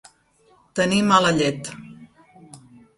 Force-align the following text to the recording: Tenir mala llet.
Tenir 0.79 1.03
mala 1.13 1.35
llet. 1.43 1.73